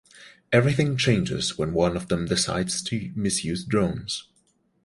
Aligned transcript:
Everything 0.51 0.97
changes 0.97 1.59
when 1.59 1.73
one 1.75 1.95
of 1.95 2.07
them 2.07 2.25
decides 2.25 2.81
to 2.81 3.11
misuse 3.15 3.63
drones. 3.63 4.27